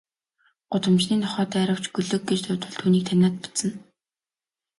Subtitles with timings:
[0.71, 3.69] Гудамжны нохой дайравч, гөлөг гэж дуудвал түүнийг таниад буцна.